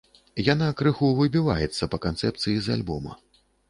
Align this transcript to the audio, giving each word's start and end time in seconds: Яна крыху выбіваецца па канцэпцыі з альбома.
Яна 0.53 0.69
крыху 0.79 1.11
выбіваецца 1.21 1.91
па 1.95 2.03
канцэпцыі 2.09 2.57
з 2.67 2.79
альбома. 2.79 3.21